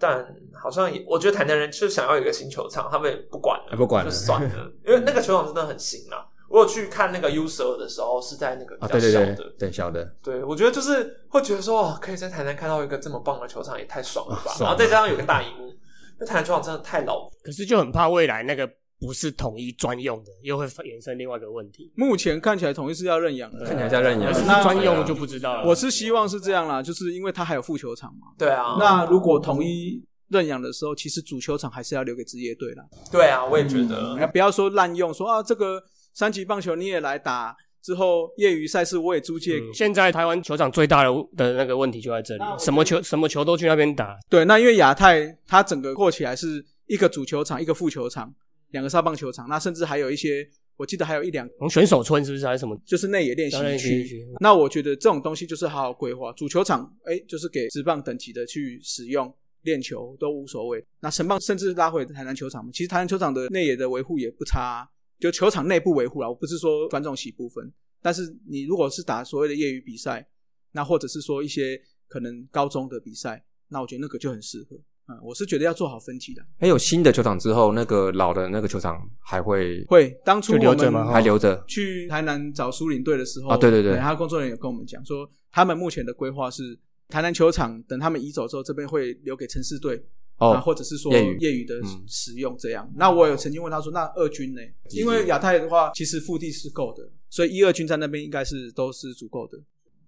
[0.00, 6.22] 但好像也，我觉得台南人就想要有一个新球场，他们也不管了，啊不管了就算了，因为那个球场真的很新啊。
[6.48, 14.52] 我有去看那个 U 十二的时候，是在那个比啊，较对对小的，对对，小的，对我觉得就是会觉得说，哦，可以在台南看到一个这么棒的球场，也太爽了吧。
[14.60, 15.72] 然后再加上有个大荧幕，
[16.18, 18.68] 那台南球场真的太老可是就很怕未来那个
[19.00, 21.92] 不是统一专用的，又会衍生另外一个问题。
[21.96, 24.32] 目前看起来统一是要认养的，看起来在认养
[24.62, 25.68] 专用就不知道了。
[25.68, 28.28] 我是希望是这样啦，就是因为它还有副球场嘛。
[28.38, 32.82] 对啊，那如果统一认养的时候，其实主球场还是要留给职业队啦。
[33.12, 35.80] 对啊，我也觉得，那不要说滥用，说啊这个
[36.18, 39.60] 三级棒球你也来打，之后业余赛事我也租借。
[39.60, 44.18] 嗯现在台湾球场最大的的那个问题就在这里，什么球什么球都去那边打。
[44.28, 48.34] 对，那因为亚太它整个过起来是一个主球场，一个副球场，
[48.70, 50.44] 两个沙棒球场，那甚至还有一些，
[50.76, 52.76] 我记得还有一两从选手村是不是还是什么？
[52.84, 54.26] 就是内野练习区。
[54.40, 59.32] 那我觉得这种东西就是好好规划，主球场哎就是给职棒等级的去使用。
[59.62, 64.86] 练球都无所谓，那神棒甚至拉回台南球场嘛，其实台南球场的内野的维护也不差啊、
[65.18, 70.26] 就球场内部维护啦，我不是说观众席部分，但是你如果是打所谓的业余比赛，
[70.72, 74.76] 那或者是说一些可能高中的比赛，那我觉得那个就很适合。
[75.10, 76.42] 嗯，我是觉得要做好分级的。
[76.58, 86.78] 还有新的球场之后，那个老的那个球场还会会当初留我们着吗还留着去台南找苏领队的时候啊对对对他工作人员有跟我们讲说，他们目前的规划是
[87.08, 90.00] 台南球场等他们移走之后，这边会留给城市队。
[90.38, 92.90] 啊，哦，或者是说业余业余的嗯使用这样。
[92.96, 94.60] 那我有曾经问他说，那二军呢？
[94.90, 99.58] 因为亚太的话，其实腹地是够的，所以一二军在那边应该是都是足够的。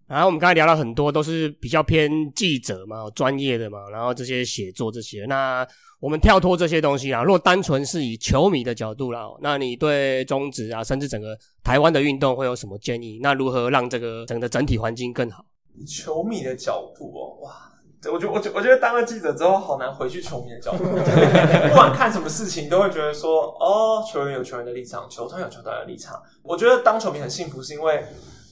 [0.06, 5.24] 然后我们刚才聊了很多，都是比较偏记者嘛、专业的嘛，然后这些写作这些。
[5.26, 5.64] 那
[6.00, 13.20] 我们跳脱这些东西啊，如果单纯是以球迷的角度啦，那你对中职啊，甚至整个台湾的运动会有什么建议？
[13.22, 15.44] 那如何让这个整个整体环境更好？
[15.76, 17.70] 以球迷的角度哦，哇，
[18.10, 20.84] 我觉得，我觉我觉得当了记者之后，好难回去球迷的角度。
[21.68, 26.22] 不管看什么事情，都会觉得说，哦，球员有球员的立场，球团有球团的立场。
[26.42, 28.02] 我觉得当球迷很幸福，是因为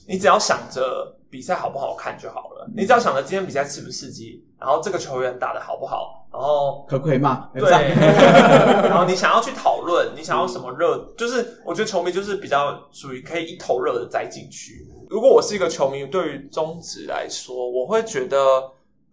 [0.07, 7.49] 你只要想着比赛好不好看就好了，你只要想着今天比赛刺不刺激，然后这个球员打的好不好，然后可不可以骂？
[7.55, 7.71] 对，
[8.87, 14.87] 然后你想要去讨论，你想要什么热，就是我觉得球迷就是比较属于可以一头热的栽进去。
[15.09, 18.37] 如果我是一个球迷，对于中职来说，我会觉得。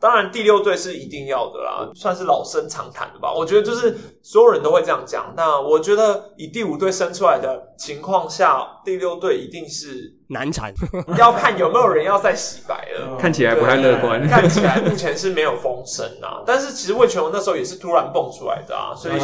[0.07, 3.35] 当然，第六队是一定要的啦，算是老生常谈的吧。
[3.35, 3.92] 我觉得就是
[4.23, 5.35] 所有人都会这样讲。
[5.37, 10.14] 那我觉得以第五队生出来的情况下，第六队一定是。
[10.29, 10.75] 难产，
[11.17, 13.17] 要看有没有人要再洗白了。
[13.17, 14.27] 看起来不太乐观。
[14.29, 19.15] 看起来目前是没有风声啊， 但是其实魏全龙那时候也是突然蹦出来的啊，所以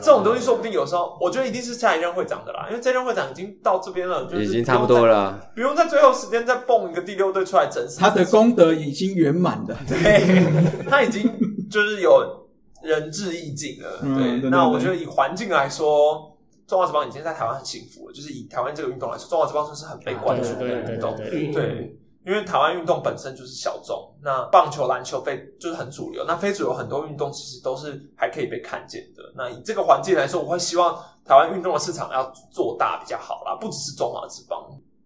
[0.00, 7.98] 这种东西说不定有时候，我觉得一定是下一任会长的啦，因为这任会长已经到这边了，已经差不多了，不用在最后时间再蹦一个第六队出来整死。
[7.98, 11.28] 他的功德已经圆满了， 对，他已经
[11.70, 12.46] 就是有
[12.82, 14.00] 仁至义尽了。
[14.16, 16.28] 对，那我觉得以环境来说。
[16.72, 21.14] 中华职棒已经在台湾很幸福了，就是以台湾这个运动来说，中华职棒算是很被关注的运动。
[21.14, 29.22] 对，因为台湾运动本身就是小众，那棒球、篮球非就是很主流，那非主流很多运动其实都是还可以被看见的。
[29.36, 34.58] 那以这个环境来说，我会希望台湾运动的市场要做大比较好啦，不只是中华职棒。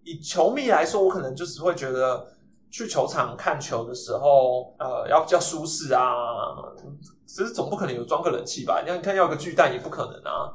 [0.04, 2.24] 以球迷来说，我可能就只会觉得
[2.70, 6.14] 去球场看球的时候，呃，要比较舒适啊。
[7.26, 8.84] 其实总不可能有装个冷气吧？
[8.86, 10.46] 你看要个巨蛋也不可能啊。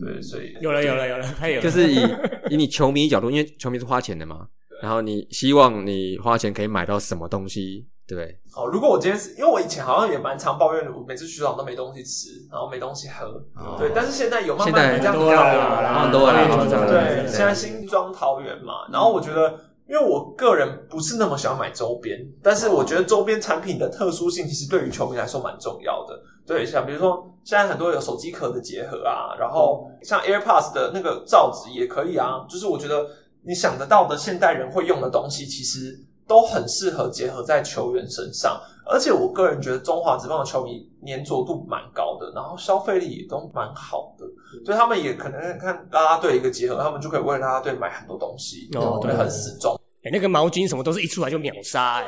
[0.00, 1.96] 对，所以有了有了有了，太有了就是以
[2.50, 4.46] 以你球迷角度，因为球迷是花钱的嘛，
[4.82, 8.38] 然后你希望你花钱可以买到什么东西，对不对？
[8.54, 13.40] 哦，如果我今天是因为我以前好像也蛮常抱怨的，我每次去场都没东西吃，然后没东西喝，
[13.78, 13.92] 对。
[13.94, 17.26] 但是现在有慢慢这样多了，很多了，对。
[17.28, 26.20] 现在新庄桃园嘛，然后我觉得，因为我个人不是那么喜欢买周边，但是我觉得周边产品的特殊性其实对于球迷来说蛮重要的。
[26.46, 32.44] 对，像比如说现在很多有手机壳的结合啊，然后像 AirPods 的那个罩子也可以啊。
[32.46, 33.06] 就是我觉得
[33.42, 38.60] 你想得到的现代人会用的东西，其实都很适合结合在球员身上。
[38.84, 44.26] 而且我个人觉得中华职棒的球迷粘着度蛮高的，然后消费力也都蛮好的，
[44.66, 48.68] 所以他们也可能看拉拉队一个结合，他们就可以为拉拉队买很多东西，
[49.00, 49.74] 对，很死忠。
[50.04, 52.06] 哎，那个毛巾什么都是一出来就秒杀，哎，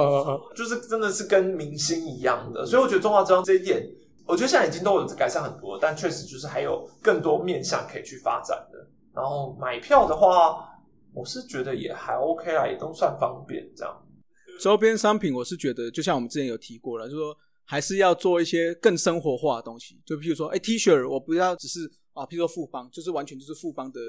[0.56, 3.86] 就是真的是跟明星一样的，所以我觉得中华之邦这一点，
[4.28, 8.78] 我觉得现在已经都有改善很多，但确实就是还有更多面向可以去发展的。
[9.14, 10.68] 然后买票的话，
[11.14, 14.06] 我是觉得也还 OK 啦，也都算方便这样。
[14.60, 24.00] 周边商品，我是觉得就像我们之前有提过了，就是说还是要做一些更生活化的东西，就譬如说，哎，T 恤，我不要只是啊，譬如说富邦，就是完全就是富邦的。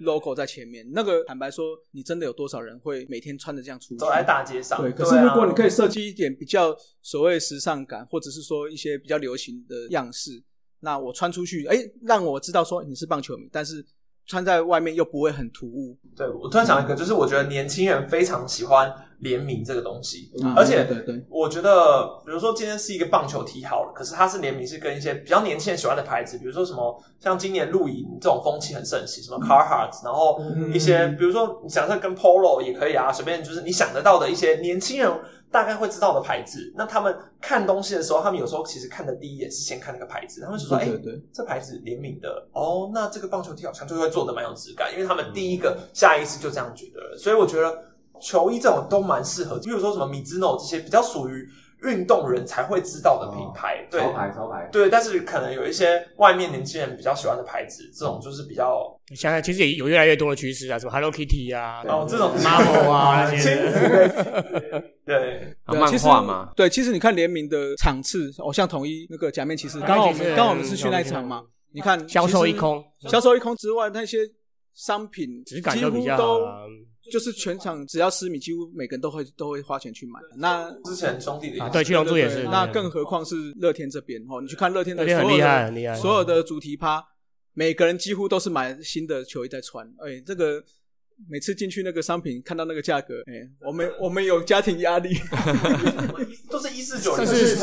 [0.00, 4.80] Logo 在前面，那个坦白说，你真的有多少人会每天穿着这样出走在大街上？
[4.80, 10.42] 对，可是如果你可以设计一点比较所谓时尚感，或者是说一些比较流行的样式，
[10.80, 13.84] 那我穿出去，哎，让我知道说你是棒球迷，但是。
[14.26, 15.96] 穿在外面又不会很突兀。
[16.16, 30.40] 对我突然想一个，就是我觉得年轻人非常喜欢联名这个东西，而且对对，我觉得比如说今天是一个棒球踢好了，可是它是联名是跟一些比较年轻人喜欢的牌子，比如说什么像今年露营这种风气很盛行，什么 Carhartt，然后
[30.72, 35.10] 一些比如说你想象跟 Polo 也可以啊，随便就是你想得到的一些年轻人。
[35.56, 40.86] 大概会知道的牌子，那他们看东西的时候，他们有时候其实看的第一眼是先看那个牌子，他们就说：“哎，
[41.32, 47.16] 这牌子联名的哦，那这个棒球 T 好像就会做的蛮有质感，因为他们第一个下意识就这样觉得了。
[47.16, 47.74] 所以我觉得
[48.20, 51.48] 球衣这种都蛮适合，比如说什么米兹诺这些比较属于。
[51.82, 63.56] 运动人才会知道的品牌，对，潮牌，潮牌，对，但是可能有一些外面年轻人比较喜欢的牌子，这种就是比较，现在其实也有越来越多的趋势啊，什么 Hello Kitty 啊，哦，这种 Marvel 啊 那些，
[65.04, 74.18] 对，漫画嘛，对，其实你看联名的场次，哦，像统一那个假面骑士，刚好我们刚好我们是去那一场嘛，你看销售一空，销售一空之外，那些
[74.74, 76.40] 商品质感都比较好。
[77.10, 80.20] 就是全场只要十米，几乎每个人都会都会花钱去买。
[80.36, 84.40] 那之前兄弟的对七龙珠也是，那更何况是乐天这边哦。
[84.40, 85.94] 你去看乐天的，很厉害，很厉害。
[85.94, 87.04] 所有的主题趴，
[87.54, 89.86] 每个人几乎都是买新的球衣在穿。
[89.98, 90.62] 哎，这个
[91.30, 95.14] 每次进去那个商品，看到那个价格，哎，我们我们有家庭压力
[96.50, 97.60] 都是一四九零四十几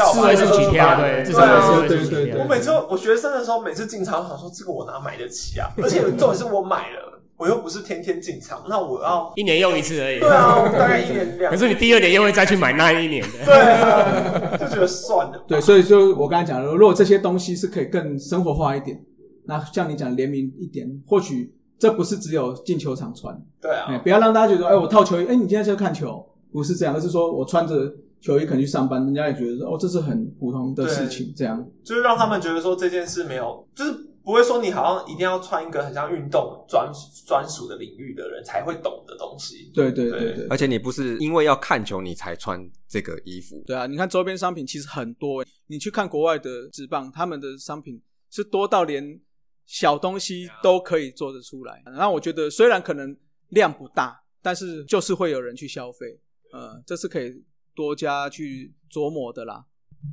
[0.72, 2.42] 票，对，对啊，对对对。
[2.42, 5.70] 我每次我学生的时候，每次进场我想说，这个我哪买得起啊？
[5.78, 7.13] 而且重点是我买了。
[7.44, 10.18] 我又不是天天进场，那我要一年用一次而已。
[10.18, 11.52] 对啊，大概一年两。
[11.52, 13.46] 可是你第二年又会再去买那一年的。
[13.46, 15.44] 对啊，就觉得算了。
[15.46, 18.98] 对，所以就我刚才讲的，如果这些东西是可以更生活化一点，
[19.46, 23.38] 那像你讲联名一点，或许这不是只有进球场穿。
[23.62, 33.92] 对啊，不要让大家觉得，哎，我套球衣，哎，你今天是看球，不是这样，而是说我穿着球衣可能去上班，人家也觉得说哦，这是很普通的事情，这样就是让他们觉得说这件事没有，就是
[34.24, 36.90] 不会说你好像一定要穿一个很像运动专
[37.28, 39.70] 专属的领域的人才会懂的东西。
[39.74, 43.86] 对对对对对而且你不是因为要看球你才穿这个衣服，对啊！
[43.86, 49.20] 你看周边商品其实很多，你去看国外的职棒，他们的商品是多到连
[49.66, 51.84] 小东西都可以做得出来。
[51.86, 53.16] 那我觉得虽然可能
[53.50, 56.18] 量不大，但是就是会有人去消费，
[56.54, 57.44] 呃，这是可以
[57.76, 59.66] 多加去琢磨的啦。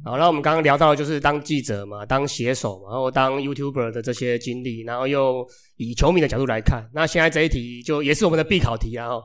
[0.05, 9.09] 好，那我们刚刚聊到的就是当记者嘛，当写手嘛，然后当 YouTuber 的这些经历，然后又以球迷的角度来看，那现在这一题就也是我们的必考题啊。
[9.09, 9.23] 哦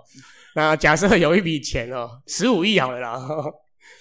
[0.57, 3.53] 那假设有一笔钱哦，十五亿好了啦，哦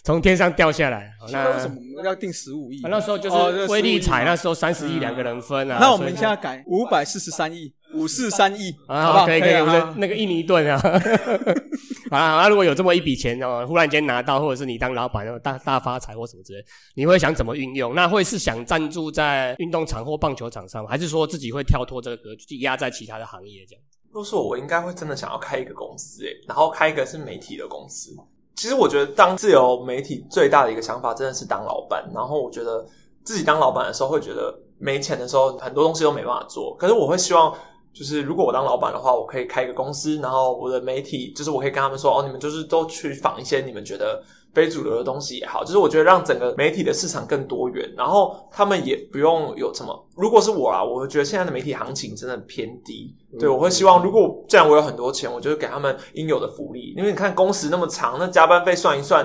[0.05, 2.81] 从天上掉下来，哦那什么我们要定十五亿？
[2.83, 5.79] 啊那时候就哦是威力彩，那那时候三十亿两个人分啊。
[5.81, 9.27] 那我们现在改五百四十三亿，五四三亿，好不啊，好？
[9.27, 10.79] 可以可以，啊那那个印尼盾啊，
[12.11, 16.65] 好啦，那如果有这么一笔钱哦，忽然间拿到，或者是你当老板，后大大发财或什么之类，
[16.95, 17.95] 你会想怎么运用？
[17.95, 20.91] 那会是想赞助在运动场或棒球场上吗？
[20.91, 23.83] 还是说自己会跳脱这个格局，压在其他的行业这样？
[24.11, 28.15] 如果是我，我应该会真的想要开一个公司，诶，然后开一个是媒体的公司。
[28.55, 32.87] 其实我觉得当自由媒体最大的一个想法真的是当老板，然后我觉得
[33.25, 37.53] 自己当老板的时候会觉得没钱的时候很多东西都没办法做，可是我会希望。
[37.95, 44.21] 就是如果我当老板的话，我可以开一个公司，然后我的媒体就是我可以跟他们说，哦，你们就是都去仿一些你们觉得
[44.53, 50.07] 非主流的东西也好，就是我觉得让整个媒体的市场更多元，然后他们也不用有什么。
[50.17, 59.25] 如果是我啊，我会觉得现在的媒体行情真的偏低，对我会希望，如果既然我有很多钱，我就给他们应有的福利，因为你看工时那么长，那加班费算一算。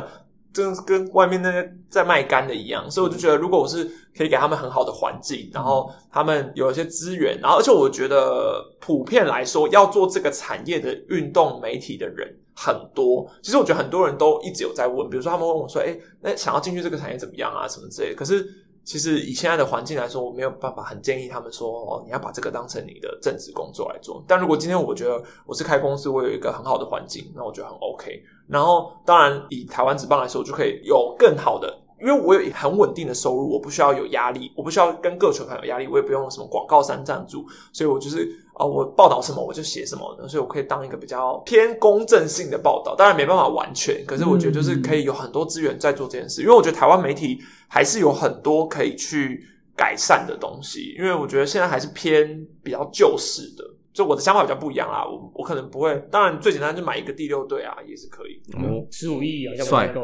[0.51, 3.83] 真的跟外面那些在卖干的一样，所以我就觉得，如果我是
[4.17, 13.29] 可以给他们很好的环境，然后他们有一些资源，然后而且我觉得普遍来说，要做这个产业的运动媒体的人很多。
[13.43, 17.67] 其实我觉得很多人都一直有在问，比如说他们问我说：“哎，那想要进去这个产业怎么样啊？
[17.67, 18.45] 什么之类的。”可是
[18.83, 28.23] 其实以现在的环境来说，我没有办法很建议他们说：“哦，你要把这个当成你的正职工作来做。”但如果今天我觉得我是开公司，我有一个很好的环境，那我觉得很 OK。
[28.49, 31.71] 然后，当然以台湾职棒来说，就可以有更好的，
[32.01, 42.95] 因为我有很稳定的收入，我不需要有压力，我不需要跟各球团有压力，我也不用什么广告商赞助，所以我就是啊、我报道什么我就写什么，所以我可以当一个比较偏公正性的报道。
[42.95, 47.39] 当然没办法完全，可是我觉得就是可以有很多资源在做这件事，因为我觉得台湾媒体
[47.69, 49.45] 还是有很多可以去
[49.77, 53.63] 改善的东西，因为我觉得现在还是偏比较旧式的。
[53.99, 58.39] 就我的想法比较不一样啦，我我可能不会，当然最简单就买一个第六队啊，也是可以。
[58.57, 60.03] 嗯，十五亿好像不帅太够。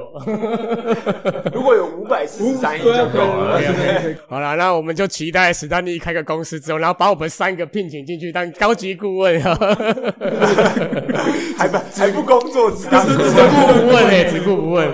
[1.55, 3.57] 如果有五百四十三亿就够了。
[4.27, 9.55] 好了，那我们就期待史丹利开个公司之后，然后把我们三个聘请进去当高级顾问啊，
[11.57, 14.91] 还不还不工作，只当只顾不问哎、只顾不问。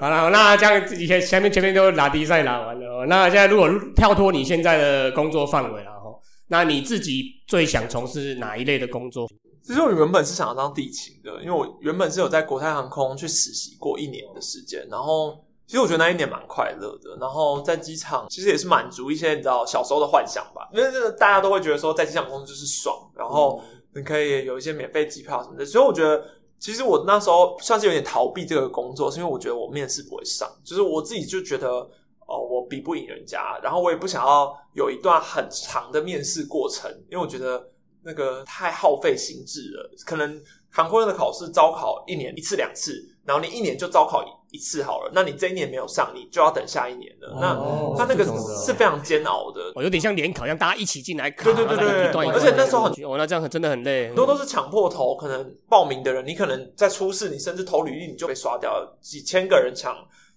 [0.00, 6.01] 好了，那这样以前前面前面都拉低赛拉完了哦，那现在如果跳脱你现在的工作范围了哈，
[6.48, 9.28] 那你自己最想从事哪一类的工作？
[9.62, 17.16] 其实我原本是想要当地勤的，因为我原本是有在国泰航空去实习过一年的时间，然后其实我觉得那一年蛮快乐的。
[17.20, 23.62] 然后在机场其实也是满足一些你知道小时候的幻想吧，因为这个大家都会觉得说在机场工作就是爽，然后
[23.94, 26.22] 你可以有一些免费机票什么的，所以我觉得。
[26.62, 31.84] 其实我那时候算是有点逃避这个工作，是因为我觉得我面试不会上，就是我自己就觉得
[32.32, 37.62] 哦，我比不赢人家，然后我也不想要有一段很长的面试过程，因为我觉得
[38.02, 39.90] 那个太耗费心智了。
[40.06, 42.94] 可能航空业的考试招考一年一次两次，
[43.26, 47.36] 然后你一年就招考一次好了，那你这一年没有上，你就要等下一年了。
[47.38, 48.24] 那哦那那个
[48.64, 49.60] 是非常煎熬的。
[49.74, 59.94] 哦，有点像联考一样，大家一起进来考，对对对对然后再一段一段而且那时候很哦，那这样很真的很累，很多都是抢破头，可能报名的人，你可能在初试，你甚至投履历你就被刷掉了，几千个人抢，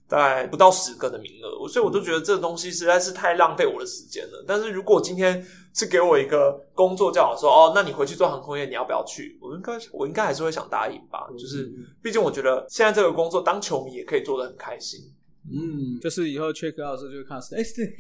[0.08, 4.44] 大概不到十个的名额，所以我都觉得这东西实在是太浪费我的时间了。
[4.48, 9.38] 但是如果今天是给我一个工作叫我说，哦，那你回去做航空业，你要不要去？
[9.42, 11.72] 我应该我应该还是会想答应吧，就是
[12.04, 15.02] 毕竟我觉得现在这个工作当球迷也可以做得很开心。
[15.48, 17.96] 嗯，就是以后 check out 的时候就会看到， 哎，是。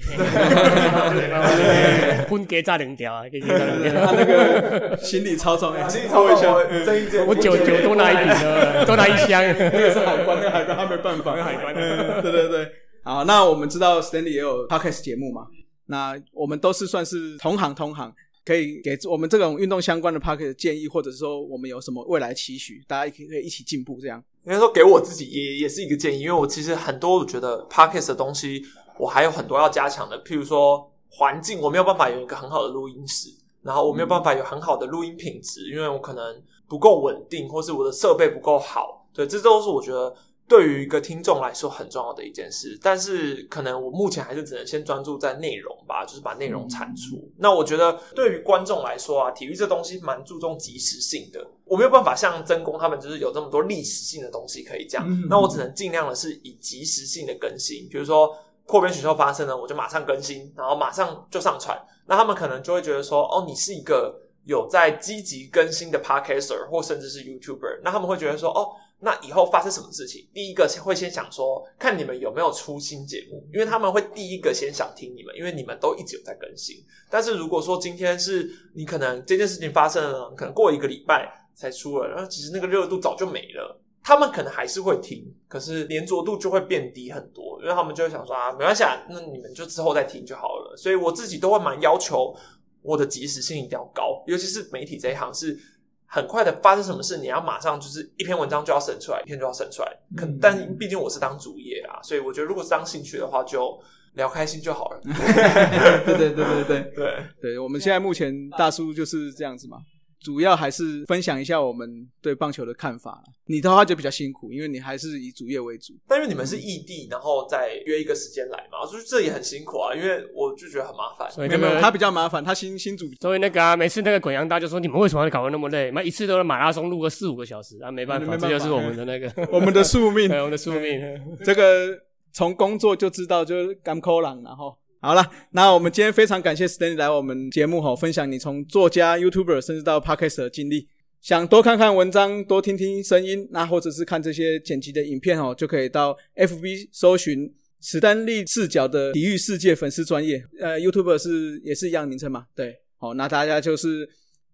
[2.27, 4.15] 分给炸两条啊， 给炸两他条。
[4.15, 9.43] 那个行李超重，哎，超一下，这一件我酒酒多拿一瓶了，多拿一箱。
[9.43, 11.73] 那个是海关，那个海关他没办法，海关。
[11.75, 12.67] 嗯对对对。
[13.03, 15.45] 好，那我们知道 Stanley 也有 podcast 节目嘛，
[15.85, 18.11] 那我们都是算是同行同行，
[18.45, 24.23] 可以给我们这种运动相关的 podcast 建议，或者是说我们有什么未来期许，大家可以可以一起进步这样。
[24.45, 28.63] 应该说给我自己也也是一个建议，因为我其实很多我觉得 podcast 的东西，
[28.99, 33.29] 我还有很多要加强的，譬如说环境，我没有办法有一个很好的录音室，
[33.63, 40.15] 然后我没有办法有很好的录音品质，因为我可能不够稳定，或是我的设备不够好，对，这都是我觉得
[40.47, 47.27] 对于一个听众来说很重要的一件事，但是可能我目前还是只能先专注在内容吧，就是把内容产出。
[47.37, 58.29] 那我觉得对于观众来说啊，体育这东西蛮注重及时性的，我没有办法像真宫他们就是有这么多历史性的东西可以讲，那我只能尽量的是以及时性的更新，比如说
[58.67, 61.75] 扩编选秀发生了，我就马上更新，然后马上就上传。
[62.05, 68.69] 那他们可能就会觉得说，哦，你是一个有在积极更新的 podcaster 或甚至是 YouTuber，那他们会觉得说，哦。
[68.99, 76.77] 那以后发生什么事情，第一个会先想说，看你们有没有出新节目，因为他们会第一个先想听你们，因为你们都一直有在更新。
[77.09, 90.75] 但是如果说今天是你可能这件事情发生了，可能过一个礼拜才出了，然后其实那个热度早就没了，他们可能还是会听，可是连着度就会变低很多，因为他们就会想说啊，没关系，啊，那你们就之后再听就好了。
[90.77, 92.33] 所以我自己都会蛮要求
[92.81, 95.59] 我的及时性一定要高，尤其是媒体这一行是。
[96.08, 99.97] 很快的发生什么事，你要马上就是一篇文章就要审出来，一篇就要审出来。
[100.16, 103.78] 可但毕竟我是当主业啊，所以我觉得如果是当兴趣的话，就
[104.14, 105.01] 聊开心就好了。
[106.06, 109.78] 对对对对对 对对，我们现在目前大叔就是这样子嘛。
[110.26, 113.23] 主要还是分享一下我们对棒球的看法。
[113.45, 115.93] 你的话就比较辛苦，因为你还是以主业为主。
[116.07, 119.93] 但因为你们是异地，然后再约一个时间来嘛，所以这也很辛苦啊。
[119.93, 121.30] 因为我就觉得很麻烦。
[121.32, 123.05] 所以没有他比较麻烦，他新新主。
[123.21, 125.91] 所以那个啊，每次那个滚阳大就说你们为什么要搞得那么累？
[125.91, 130.99] 那一次都是马拉松录个四五个小时啊，没办法，这就是我们的那个我们的宿命， 我们的宿命。
[131.45, 131.95] 这个
[132.34, 134.76] 从工作就知道，就是干扣狼，然后。
[135.06, 140.88] 好了，那我们今天非常感谢 Stanley 来我们节目哈，分享你从作家、YouTuber 甚至到 Podcast 的经历。
[141.22, 150.43] 想多看看文章，多听听声音，那或者是看这些剪辑的影片哦，就可以到 FB 搜寻史丹利视角的体育世界粉丝专业。
[150.60, 152.47] 呃，YouTuber 是也是一样名称嘛？
[152.56, 154.10] 对，好，那大家就是。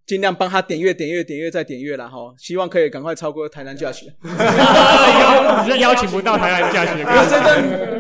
[0.06, 4.06] 尽量帮他点阅、点阅、点阅再点阅了哈，希望可以赶快超过台南驾驶。
[4.24, 4.30] 你
[5.72, 6.98] 是邀请不到台南驾驶，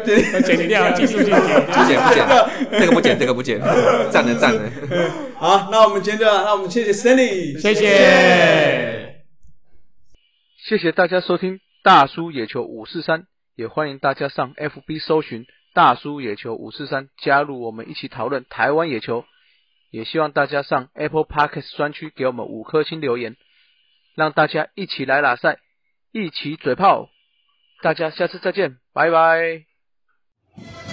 [0.05, 2.27] 真的剪掉技术性剪，不剪不剪，
[2.79, 3.61] 这个不剪，这个不剪，
[4.11, 4.69] 赞的赞的。
[5.35, 9.23] 好，那我们今天就，那我们谢谢 Stanley，谢谢，
[10.67, 13.23] 谢谢大家收听大叔野球五四三，
[13.55, 19.23] 也欢迎大家上 FB 搜寻大叔野球五四三，加入我们一起讨论台湾野球。
[19.91, 23.35] 也希望大家上 Apple Podcast 专区给我们五颗星留言，
[24.15, 25.59] 让大家一起来拉赛，
[26.11, 27.09] 一起嘴炮，
[27.81, 30.90] 大家下次再见，拜拜。